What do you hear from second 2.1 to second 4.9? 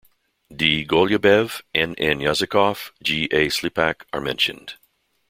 Yazykov, G. A. Slipak are mentioned.